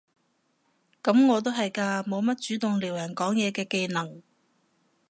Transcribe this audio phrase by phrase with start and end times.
[1.03, 4.23] 噉我都係嘅，冇乜主動撩人講嘢嘅技能